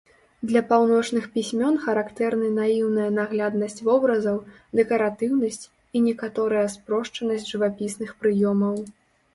[0.51, 4.37] Для паўночных пісьмён характэрны наіўная нагляднасць вобразаў,
[4.81, 5.63] дэкаратыўнасць
[5.99, 8.75] і некаторая спрошчанасць жывапісных прыёмаў.